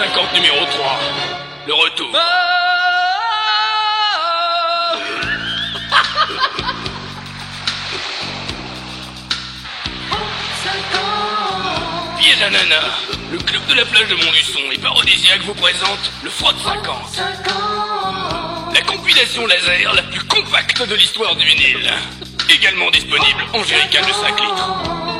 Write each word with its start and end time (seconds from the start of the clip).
50 0.00 0.32
numéro 0.32 0.56
3. 0.64 0.98
Le 1.66 1.74
retour. 1.74 2.10
Piège 12.18 12.42
à 12.42 12.48
Nana, 12.48 12.76
le 13.30 13.36
club 13.36 13.66
de 13.66 13.74
la 13.74 13.84
plage 13.84 14.08
de 14.08 14.14
Montluçon 14.14 14.60
et 14.72 14.78
Parodisiaque 14.78 15.42
vous 15.42 15.52
présente 15.52 16.10
le 16.22 16.30
Fraude 16.30 16.56
50. 16.64 17.22
La 18.72 18.80
compilation 18.80 19.46
laser 19.46 19.92
la 19.92 20.02
plus 20.04 20.24
compacte 20.24 20.82
de 20.82 20.94
l'histoire 20.94 21.36
du 21.36 21.44
vinyle. 21.44 21.92
Également 22.48 22.90
disponible 22.90 23.44
en 23.52 23.62
jerrycan 23.62 24.00
de 24.00 24.12
5 24.12 24.40
litres. 24.40 25.19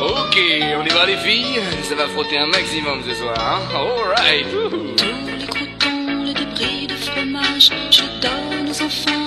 Ok, 0.00 0.36
on 0.78 0.84
y 0.84 0.88
va 0.90 1.06
les 1.06 1.16
filles. 1.16 1.60
Ça 1.82 1.94
va 1.94 2.06
frotter 2.08 2.38
un 2.38 2.46
maximum 2.46 3.02
ce 3.06 3.14
soir, 3.14 3.34
hein. 3.38 3.60
Alright 3.74 4.46
Tous 4.50 5.26
les 5.26 5.46
croutons, 5.46 6.22
les 6.24 6.34
débris 6.34 6.86
de 6.86 6.94
fromage, 6.94 7.70
je 7.90 8.02
donne 8.20 8.68
aux 8.70 8.82
enfants 8.82 9.25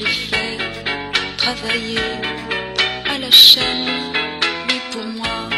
les 0.00 0.06
fais 0.06 0.58
travailler 1.36 1.98
à 3.14 3.18
la 3.18 3.30
chaîne, 3.30 4.12
oui 4.68 4.80
pour 4.92 5.04
moi, 5.04 5.48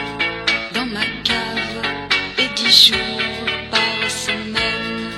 dans 0.74 0.86
ma 0.86 1.04
cave, 1.24 1.78
et 2.38 2.48
dix 2.56 2.88
jours 2.88 3.46
par 3.70 4.10
semaine. 4.10 5.10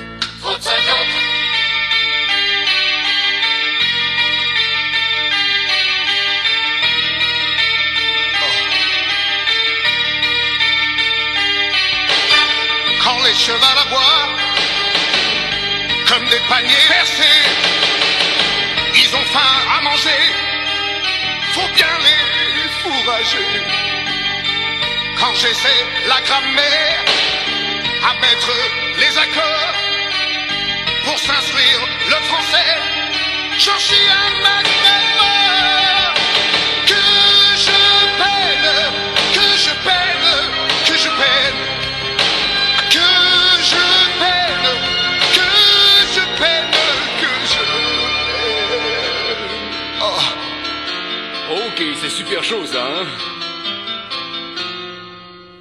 quand 13.03 13.23
les 13.23 13.35
chevals 13.35 13.79
aboient, 13.85 14.29
comme 16.07 16.25
des 16.29 16.41
paniers 16.49 16.87
versés, 16.89 17.84
ils 18.97 19.15
ont 19.15 19.25
faim 19.35 19.55
à 19.77 19.81
manger, 19.81 20.21
faut 21.53 21.69
bien 21.75 21.93
les 22.07 22.69
fourrager. 22.81 23.47
Quand 25.19 25.33
j'essaie 25.35 25.81
la 26.07 26.21
grammaire, 26.21 27.05
à 28.09 28.13
mettre 28.21 28.51
les 28.99 29.17
accords, 29.17 29.75
pour 31.05 31.19
s'instruire 31.19 31.81
le 32.07 32.19
français, 32.29 32.71
j'en 33.57 33.79
suis 33.79 34.07
un 34.09 34.29
magnète 34.43 35.14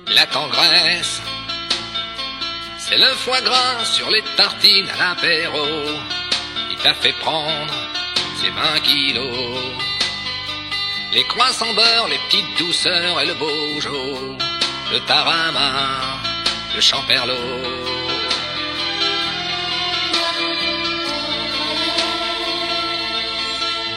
La 0.09 0.27
tendresse, 0.27 1.21
c'est 2.79 2.99
le 2.99 3.13
foie 3.15 3.41
gras 3.41 3.85
sur 3.85 4.11
les 4.11 4.23
tartines 4.37 4.89
à 4.91 4.97
l'apéro. 4.97 5.67
Il 6.71 6.77
t'a 6.79 6.95
fait 6.95 7.15
prendre 7.21 7.75
ces 8.41 8.51
20 8.51 8.81
kilos. 8.81 9.59
Les 11.13 11.25
croissants 11.25 11.73
beurre, 11.75 12.09
les 12.09 12.19
petites 12.27 12.59
douceurs 12.59 13.21
et 13.21 13.27
le 13.27 13.35
bojo. 13.35 14.37
Le 14.93 15.01
tarama, 15.07 16.21
le 16.75 16.81
champerlo. 16.81 17.35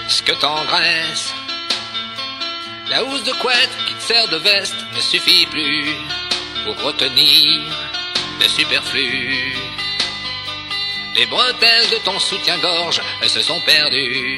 Ce 0.07 0.23
que 0.23 0.31
t'engraisse, 0.33 1.33
la 2.89 3.03
housse 3.03 3.23
de 3.23 3.33
couette 3.33 3.77
qui 3.87 3.93
te 3.93 4.01
sert 4.01 4.27
de 4.29 4.37
veste 4.37 4.75
ne 4.95 5.01
suffit 5.01 5.45
plus 5.47 5.95
pour 6.65 6.81
retenir 6.83 7.61
le 8.39 8.47
superflu. 8.47 9.55
Les 11.15 11.25
bretelles 11.25 11.89
de 11.91 11.97
ton 12.05 12.19
soutien-gorge 12.19 13.01
se 13.25 13.41
sont 13.41 13.59
perdues. 13.61 14.37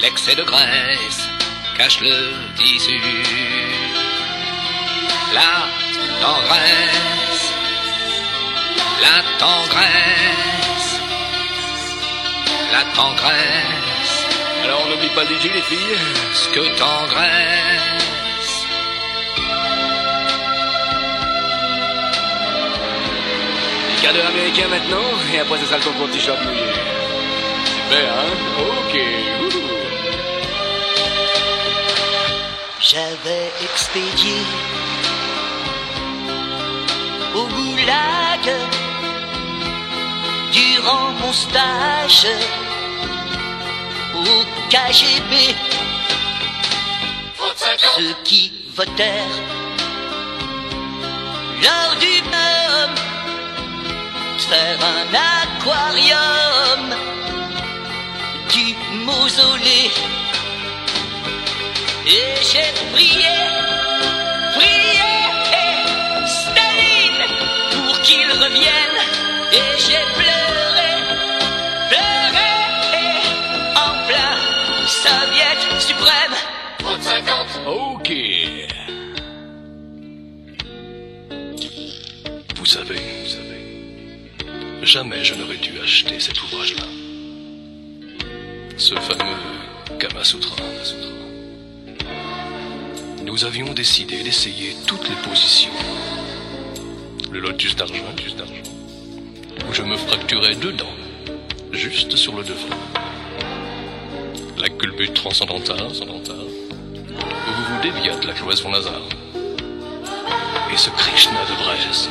L'excès 0.00 0.34
de 0.34 0.42
graisse 0.42 1.28
cache 1.76 2.00
le 2.00 2.32
tissu. 2.56 3.00
La 5.34 5.66
tendresse, 6.20 7.46
la 9.00 9.22
tendresse, 9.38 11.00
la 12.72 12.84
tendresse, 12.94 13.91
Alors 14.64 14.88
n'oublie 14.88 15.08
pas 15.10 15.24
le 15.24 15.34
DJ 15.34 15.50
les 15.54 15.62
filles 15.62 15.98
ce 16.32 16.48
que 16.48 16.60
t'engraisse. 16.78 18.66
Les 23.90 24.02
cadres 24.02 24.26
américains 24.26 24.68
maintenant, 24.68 25.08
et 25.34 25.38
après 25.40 25.58
ça 25.58 25.66
sera 25.66 25.76
le 25.78 25.82
pour 25.82 26.06
le 26.06 26.12
t-shirt 26.12 26.44
mouillé. 26.44 26.72
Super, 27.64 28.12
hein? 28.12 28.32
Ok. 28.68 28.94
J'avais 32.80 33.50
expédié 33.62 34.38
au 37.34 37.46
goulag 37.46 38.44
durant 40.52 41.10
mon 41.20 41.32
stage 41.32 42.26
au 44.26 44.44
KGB. 44.70 45.54
Ceux 47.96 48.14
qui 48.24 48.52
votèrent 48.74 49.38
lors 51.62 51.96
du 52.00 52.18
homme 52.18 53.02
faire 54.52 54.80
un 54.96 55.06
aquarium 55.40 56.82
du 58.52 58.66
mausolée. 59.06 59.90
Et 62.06 62.34
j'ai 62.50 62.70
prié, 62.92 63.36
prié, 64.56 65.12
Staline, 66.36 67.24
pour 67.72 67.94
qu'il 68.02 68.30
revienne. 68.42 68.98
Et 69.52 69.70
j'ai 69.84 70.04
pleuré, 70.18 70.61
Suprême. 75.82 76.34
Ok. 77.66 78.12
Vous 82.54 82.64
savez, 82.66 83.00
vous 83.24 83.28
savez, 83.28 84.84
jamais 84.84 85.24
je 85.24 85.34
n'aurais 85.34 85.56
dû 85.56 85.80
acheter 85.80 86.20
cet 86.20 86.40
ouvrage-là. 86.40 86.84
Ce 88.76 88.94
fameux 88.94 89.36
Kama 89.98 90.22
Sutra. 90.22 90.54
Nous 93.24 93.44
avions 93.44 93.72
décidé 93.74 94.22
d'essayer 94.22 94.76
toutes 94.86 95.08
les 95.08 95.16
positions. 95.16 95.72
Le 97.32 97.40
lotus 97.40 97.74
d'argent, 97.74 97.94
lotus 98.08 98.36
d'argent, 98.36 98.54
où 99.68 99.72
je 99.72 99.82
me 99.82 99.96
fracturais 99.96 100.54
deux 100.54 100.74
dents, 100.74 100.96
juste 101.72 102.14
sur 102.14 102.36
le 102.36 102.44
devant. 102.44 102.91
Transcendantale, 104.94 105.78
transcendantale, 105.78 106.36
où 106.36 107.52
vous 107.56 107.64
vous 107.64 107.82
déviâtes 107.82 108.20
de 108.20 108.26
la 108.28 108.34
cloison 108.34 108.70
Lazare. 108.70 109.08
Et 110.72 110.76
ce 110.76 110.90
Krishna 110.90 111.40
de 111.48 111.64
Brest, 111.64 112.10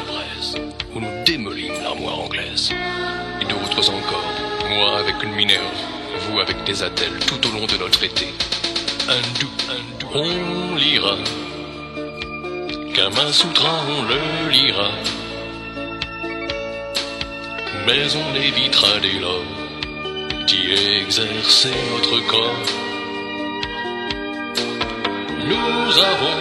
où 0.94 1.00
nous 1.00 1.24
démolîmes 1.24 1.82
l'armoire 1.84 2.20
anglaise. 2.20 2.74
Et 3.40 3.46
d'autres 3.46 3.90
encore, 3.90 4.26
moi 4.68 4.98
avec 4.98 5.16
une 5.24 5.32
minerve, 5.32 5.64
vous 6.22 6.40
avec 6.40 6.64
des 6.66 6.84
attelles 6.84 7.20
tout 7.28 7.48
au 7.48 7.52
long 7.52 7.66
de 7.66 7.78
notre 7.78 8.04
été. 8.04 8.28
Un 9.08 9.22
doux, 9.40 10.10
on 10.14 10.76
lira. 10.76 11.18
Kama 12.94 13.32
Sutra, 13.32 13.80
on 13.88 14.04
le 14.04 14.50
lira. 14.50 14.90
Mais 17.86 18.16
on 18.16 18.36
évitera 18.36 19.00
dès 19.00 19.20
lors 19.20 19.61
d'y 20.52 20.74
exercer 21.02 21.72
notre 21.92 22.20
corps? 22.28 22.66
nous 25.52 26.00
avons 26.12 26.40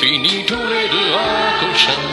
fini 0.00 0.44
tous 0.50 0.66
les 0.74 0.86
deux 0.94 1.10
à 1.14 1.32
Cochin. 1.60 2.04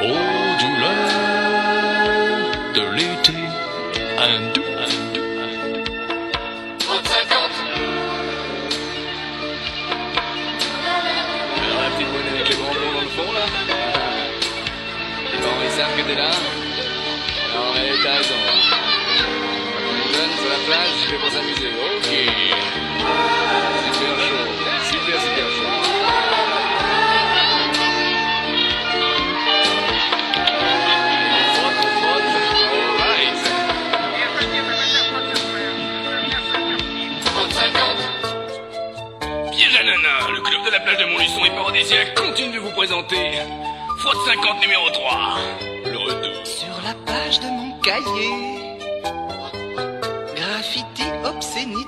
Aux 0.00 0.50
douleurs 0.62 1.12
de 2.76 2.84
l'été, 2.96 3.40
un 4.18 4.42
plage, 20.66 20.88
c'est 21.08 21.18
pour 21.18 21.30
s'amuser. 21.30 21.72
Ok. 21.96 22.10
Super 23.92 24.14
chaud. 24.26 24.46
Super 24.90 25.20
super 25.20 25.48
chaud. 25.50 25.72
Frotte, 31.54 31.86
frotte. 32.00 32.42
Nana, 39.84 40.30
le 40.30 40.40
club 40.42 40.64
de 40.64 40.70
la 40.70 40.78
plage 40.78 40.98
de 40.98 41.04
Montluçon 41.06 41.44
et 41.44 41.50
parodisiaque 41.50 42.14
continue 42.14 42.54
de 42.54 42.60
vous 42.60 42.70
présenter 42.70 43.32
Faute 43.98 44.16
50 44.26 44.60
numéro 44.60 44.88
3. 44.90 45.38
Le 45.86 45.98
retour. 45.98 46.46
Sur 46.46 46.68
la 46.84 46.94
page 47.04 47.40
de 47.40 47.46
mon 47.46 47.80
cahier, 47.80 48.61
graffiti 50.72 51.04
obscénité. 51.24 51.86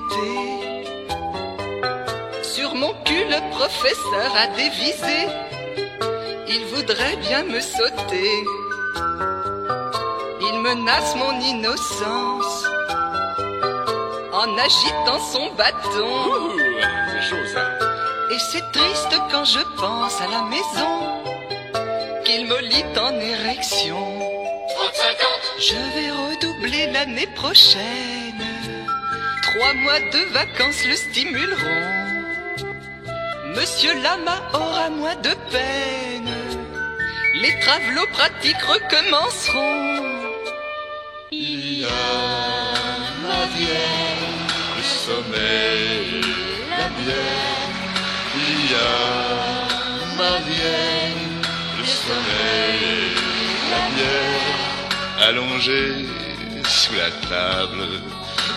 Sur 2.42 2.74
mon 2.74 2.92
cul, 3.04 3.24
le 3.28 3.50
professeur 3.50 4.30
a 4.36 4.46
dévisé. 4.48 5.28
Il 6.48 6.64
voudrait 6.66 7.16
bien 7.16 7.44
me 7.44 7.60
sauter. 7.60 8.44
Il 10.40 10.60
menace 10.60 11.16
mon 11.16 11.40
innocence 11.40 12.64
en 14.32 14.58
agitant 14.58 15.20
son 15.32 15.52
bâton. 15.54 16.06
Ouh, 16.28 16.60
c'est 17.10 17.30
chaud 17.30 17.46
ça. 17.52 17.66
Et 18.30 18.38
c'est 18.38 18.72
triste 18.72 19.16
quand 19.30 19.44
je 19.44 19.60
pense 19.80 20.20
à 20.20 20.26
la 20.28 20.42
maison 20.42 20.92
qu'il 22.24 22.46
me 22.46 22.60
lit 22.60 22.98
en 22.98 23.18
érection. 23.18 24.23
Je 25.58 25.74
vais 25.74 26.10
redoubler 26.10 26.92
l'année 26.92 27.26
prochaine. 27.34 28.44
Trois 29.42 29.74
mois 29.74 30.00
de 30.12 30.32
vacances 30.32 30.84
le 30.86 30.94
stimuleront. 30.94 31.90
Monsieur 33.56 33.94
Lama 34.02 34.42
aura 34.52 34.90
moins 34.90 35.16
de 35.16 35.34
peine. 35.50 36.30
Les 37.42 37.58
travelots 37.60 38.06
pratiques 38.12 38.62
recommenceront. 38.62 40.02
Il 41.32 41.80
y 41.80 41.84
a 41.84 41.88
la 43.28 43.46
bière, 43.56 44.24
le 44.76 44.82
sommeil, 44.82 46.20
la 46.70 46.88
bière. 46.98 47.70
Il 48.36 48.70
y 48.70 48.74
a 48.74 50.16
ma 50.16 50.38
bière, 50.40 51.16
le 51.78 51.84
sommeil. 51.84 52.43
Allongé 55.26 56.04
sous 56.68 56.92
la 56.94 57.10
table, 57.28 57.86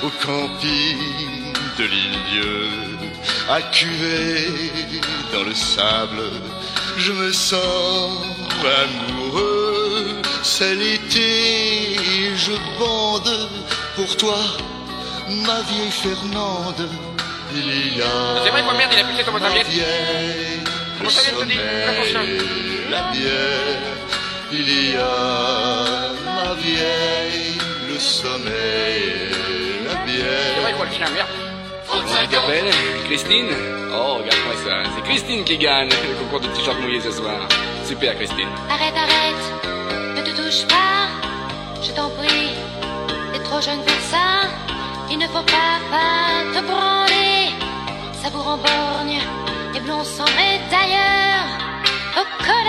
au 0.04 0.10
camping 0.26 1.54
de 1.78 1.84
l'île 1.86 2.18
à 3.50 3.62
cuver 3.62 4.48
dans 5.32 5.44
le 5.44 5.54
sable. 5.54 6.24
Je 6.98 7.14
me 7.14 7.32
sens 7.32 8.12
amoureux, 8.84 10.22
c'est 10.44 10.76
l'été, 10.76 11.96
je 12.36 12.52
bande 12.78 13.50
pour 13.96 14.18
toi, 14.18 14.40
ma 15.30 15.62
vieille 15.62 15.92
Fernande. 15.92 16.90
Il 17.56 17.98
y 17.98 18.02
a 18.02 18.44
C'est 18.44 18.50
vrai, 18.50 18.64
ma 18.64 18.74
il 18.74 18.82
a 18.82 19.26
serviette. 19.40 19.68
le 21.02 21.10
sommeil, 21.10 21.60
la 22.92 23.02
bière. 23.14 23.98
Il 24.52 24.92
y 24.92 24.96
a 24.96 26.07
vieille, 26.62 27.58
le 27.88 28.00
sommeil, 28.00 29.30
la 29.86 29.92
C'est 29.92 29.98
vrai 29.98 30.06
bière. 30.06 30.78
quoi 30.78 30.86
le 30.86 30.92
chien, 30.92 31.06
merde. 31.14 31.28
Comment 31.90 32.04
tu 32.22 32.28
t'appelles 32.28 32.72
Christine 33.06 33.48
Oh, 33.94 34.16
regarde-moi 34.20 34.54
ça. 34.66 34.90
C'est 34.96 35.04
Christine 35.04 35.44
qui 35.46 35.58
gagne 35.58 35.90
le 35.90 36.16
concours 36.24 36.42
de 36.42 36.48
t-shirt 36.48 36.78
mouillé 36.80 37.00
ce 37.00 37.12
soir. 37.12 37.40
Super, 37.86 38.16
Christine. 38.16 38.50
Arrête, 38.70 38.94
arrête, 38.96 40.16
ne 40.18 40.22
te 40.22 40.36
touche 40.36 40.68
pas, 40.68 41.08
je 41.82 41.92
t'en 41.92 42.10
prie, 42.10 42.50
t'es 43.34 43.40
trop 43.40 43.62
jeune 43.62 43.80
pour 43.84 44.02
ça, 44.12 44.50
il 45.10 45.18
ne 45.18 45.26
faut 45.28 45.44
pas, 45.44 45.80
pas 45.90 46.44
te 46.54 46.66
branler, 46.66 47.54
ça 48.22 48.30
vous 48.30 48.42
rend 48.42 48.58
borgne, 48.58 49.20
les 49.74 49.80
blonds 49.80 50.04
sont 50.04 50.26
d'ailleurs, 50.70 51.48
au 52.18 52.44
collège 52.44 52.67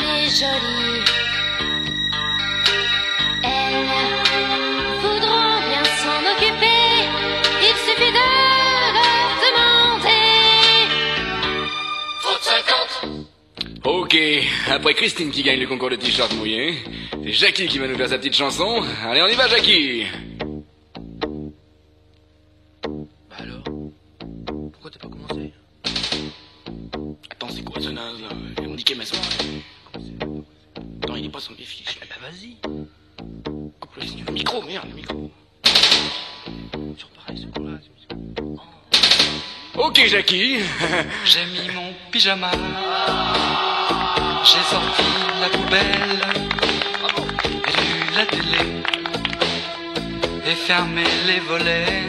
jeunes 0.00 0.08
et 0.08 0.28
jolies, 0.30 1.04
elles 3.44 3.86
voudront 5.00 5.60
bien 5.68 5.84
s'en 6.00 6.20
occuper, 6.32 6.82
il 7.62 7.76
suffit 7.86 8.12
de 8.12 8.24
leur 8.94 9.36
demander. 9.44 10.24
Ok, 13.84 14.16
après 14.68 14.94
Christine 14.94 15.30
qui 15.30 15.42
gagne 15.42 15.60
le 15.60 15.66
concours 15.66 15.90
de 15.90 15.96
t-shirt 15.96 16.32
mouillé, 16.34 16.74
c'est 17.24 17.32
Jackie 17.32 17.66
qui 17.66 17.78
va 17.78 17.86
nous 17.88 17.96
faire 17.96 18.08
sa 18.08 18.18
petite 18.18 18.34
chanson. 18.36 18.82
Allez, 19.04 19.22
on 19.22 19.26
y 19.28 19.34
va, 19.34 19.48
Jackie 19.48 20.04
Bah 23.30 23.36
alors 23.38 23.62
Pourquoi 24.72 24.90
t'as 24.90 24.98
pas 24.98 25.08
commencé? 25.08 25.52
Attends, 27.30 27.48
c'est 27.50 27.64
quoi 27.64 27.80
ce 27.80 27.88
naze 27.88 28.20
là? 28.20 28.28
Ils 28.62 28.68
ont 28.68 28.74
niqué 28.74 28.94
ma 28.94 29.04
soirée. 29.04 29.24
Attends, 31.30 31.38
il 31.38 31.38
est 31.38 31.38
pas 31.38 31.40
sur 31.40 31.52
mes 31.52 31.64
fiches. 31.64 31.98
Bah 32.00 32.16
vas-y. 32.20 32.56
Coupe 33.78 33.96
le, 33.96 34.24
le 34.26 34.32
micro, 34.32 34.62
merde, 34.62 34.86
le 34.88 34.94
micro. 34.94 35.30
Sur 36.96 37.08
pareil, 37.10 37.38
ce 37.38 37.46
coup-là. 37.46 37.78
Ok, 39.76 40.06
Jackie 40.06 40.58
J'ai 41.24 41.44
mis 41.46 41.74
mon 41.74 41.92
pyjama. 42.10 42.50
J'ai 44.44 44.62
sorti 44.70 45.02
la 45.40 45.48
poubelle. 45.48 46.22
Et 47.68 47.72
lu 47.80 48.16
la 48.16 48.26
télé. 48.26 48.82
Et 50.46 50.54
fermé 50.54 51.04
les 51.26 51.40
volets. 51.40 52.02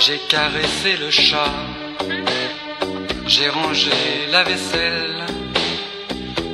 J'ai 0.00 0.18
caressé 0.28 0.96
le 0.96 1.10
chat. 1.10 1.52
J'ai 3.26 3.48
rangé 3.48 3.90
la 4.30 4.44
vaisselle. 4.44 5.26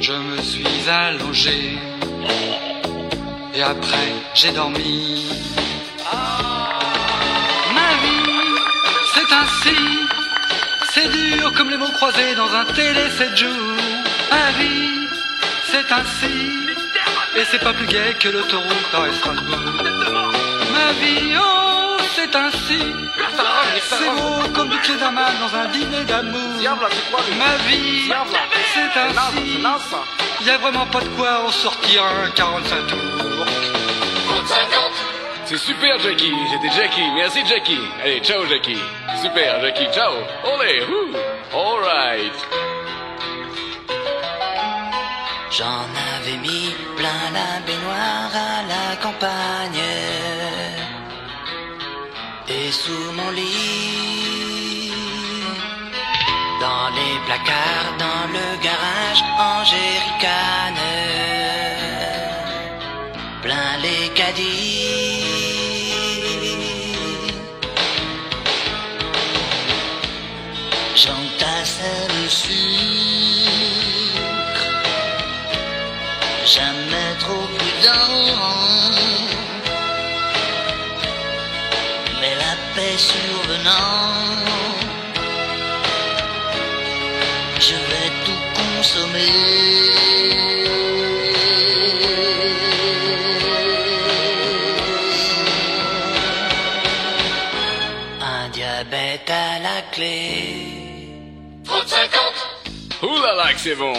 Je 0.00 0.12
me 0.12 0.40
suis 0.40 0.75
allongé. 0.88 1.78
Et 3.54 3.62
après, 3.62 4.12
j'ai 4.34 4.52
dormi. 4.52 5.30
Ma 7.74 7.90
vie, 8.02 8.58
c'est 9.14 9.32
ainsi. 9.32 9.78
C'est 10.92 11.08
dur 11.08 11.52
comme 11.56 11.70
les 11.70 11.76
mots 11.76 11.92
croisés 11.96 12.34
dans 12.36 12.52
un 12.54 12.64
télé 12.72 13.10
7 13.18 13.36
jours. 13.36 13.76
Ma 14.30 14.50
vie, 14.58 15.08
c'est 15.70 15.92
ainsi. 15.92 16.36
Et 17.36 17.44
c'est 17.50 17.62
pas 17.62 17.72
plus 17.72 17.86
gai 17.86 18.16
que 18.18 18.28
l'autoroute 18.28 18.94
à 18.94 19.12
Strasbourg. 19.12 19.82
Ma 20.72 20.92
vie, 21.00 21.34
oh, 21.38 21.75
c'est 22.26 22.38
ainsi. 22.38 22.78
C'est 23.88 24.10
beau 24.10 24.48
comme 24.54 24.68
du 24.68 24.78
clé 24.78 24.94
d'un 24.96 25.12
dans 25.12 25.56
un 25.56 25.66
dîner 25.68 26.04
d'amour. 26.04 26.38
Ma 27.38 27.56
vie, 27.68 28.10
c'est 28.74 29.00
ainsi. 29.00 29.62
Y 30.44 30.50
a 30.50 30.58
vraiment 30.58 30.86
pas 30.86 31.00
de 31.00 31.08
quoi 31.10 31.44
en 31.46 31.50
sortir 31.50 32.02
un 32.04 32.30
45 32.30 32.86
tours. 32.86 32.96
C'est 35.44 35.58
super, 35.58 35.98
Jackie. 36.00 36.32
J'étais 36.50 36.74
Jackie, 36.74 37.10
merci 37.14 37.46
Jackie. 37.46 37.78
Allez, 38.02 38.20
ciao, 38.20 38.44
Jackie. 38.46 38.78
Super, 39.22 39.60
Jackie, 39.60 39.86
ciao. 39.92 40.12
Olé, 40.44 40.82
ouh 40.82 41.56
Alright 41.56 42.32
J'en 45.50 45.86
avais 46.18 46.36
mis 46.38 46.74
plein 46.96 47.30
la 47.32 47.60
baignoire 47.64 48.30
à 48.34 48.62
la 48.68 48.96
campagne 48.96 49.80
sous 52.72 53.12
mon 53.12 53.30
lit, 53.30 54.90
dans 56.60 56.88
les 56.96 57.18
placards, 57.26 57.96
dans 57.98 58.05
survenant, 82.96 84.12
je 87.60 87.74
vais 87.74 88.10
tout 88.24 88.42
consommer. 88.54 89.32
Un 98.20 98.48
diabète 98.50 99.30
à 99.30 99.58
la 99.58 99.82
clé. 99.92 100.86
30-50 101.64 103.02
Ouh 103.02 103.20
là 103.20 103.34
là 103.34 103.52
que 103.52 103.60
c'est 103.60 103.74
bon 103.74 103.92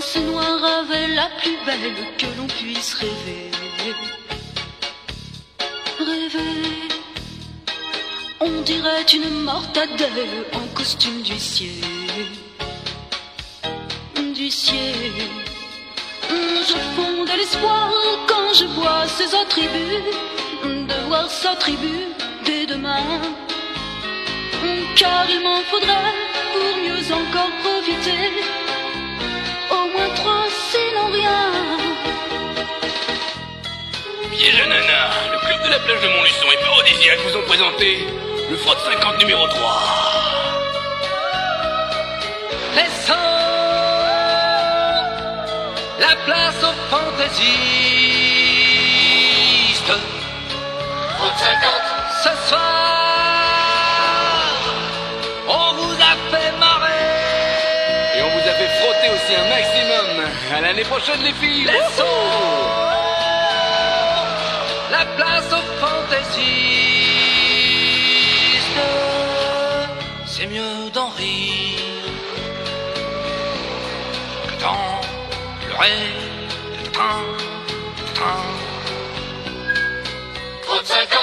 Ce 0.00 0.18
noir 0.20 0.64
avait 0.80 1.08
la 1.08 1.28
plus 1.40 1.58
belle 1.66 1.94
que 2.18 2.26
l'on 2.38 2.46
puisse 2.46 2.94
rêver. 2.94 3.50
On 8.40 8.62
dirait 8.62 9.06
une 9.12 9.42
mortadelle 9.42 10.46
en 10.52 10.66
costume 10.74 11.22
d'huissier. 11.22 11.80
D'huissier. 14.34 14.94
Je 16.30 16.78
fonde 16.94 17.28
l'espoir 17.36 17.90
quand 18.26 18.52
je 18.54 18.64
vois 18.64 19.06
ses 19.06 19.34
attributs. 19.34 20.02
De 20.64 21.06
voir 21.08 21.30
sa 21.30 21.54
tribu 21.56 21.94
dès 22.44 22.66
demain. 22.66 23.20
Car 24.96 25.26
il 25.30 25.40
m'en 25.40 25.62
faudrait 25.70 26.14
pour 26.52 26.76
mieux 26.82 27.12
encore 27.12 27.52
profiter. 27.62 28.28
Piège 34.42 34.60
à 34.60 34.66
nana, 34.66 35.08
le 35.30 35.38
club 35.38 35.62
de 35.62 35.68
la 35.70 35.78
plage 35.78 36.00
de 36.02 36.08
Montluçon 36.08 36.50
et 36.52 36.56
Parodisiaque 36.64 37.20
vous 37.28 37.36
ont 37.36 37.46
présenté 37.46 38.08
le 38.50 38.56
Frotte 38.56 38.80
50 38.80 39.20
numéro 39.20 39.46
3. 39.46 39.82
Laissons 42.74 43.14
la 46.00 46.16
place 46.24 46.60
aux 46.64 46.74
fantaisistes. 46.90 47.52
Ce 52.24 52.48
soir, 52.48 52.60
on 55.46 55.74
vous 55.74 55.94
a 55.94 56.16
fait 56.36 56.50
marrer. 56.58 58.16
Et 58.16 58.22
on 58.22 58.30
vous 58.30 58.48
a 58.48 58.54
fait 58.54 58.70
frotter 58.80 59.08
aussi 59.14 59.36
un 59.36 59.48
maximum 59.48 60.08
À 60.52 60.60
l'année 60.62 60.82
prochaine 60.82 61.22
les 61.22 61.32
filles 61.34 61.66
Laissons 61.66 62.81
C'est 70.42 70.48
mieux 70.48 70.90
d'en 70.90 71.08
rire 71.10 71.78
que 74.48 74.60
d'en 74.60 75.00
pleurer. 75.64 76.10
Tin, 76.92 77.22
tin. 78.16 78.42
Frotte 80.62 80.84
50 80.84 81.20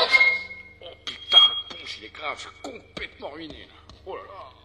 Oh 0.83 0.85
putain, 1.03 1.37
le 1.49 1.75
punch 1.75 1.97
il 1.97 2.05
est 2.05 2.13
grave, 2.13 2.37
je 2.37 2.43
suis 2.43 2.49
complètement 2.61 3.29
ruiné 3.31 3.67
là. 3.67 3.75
Oh 4.05 4.15
là 4.15 4.21
là 4.21 4.58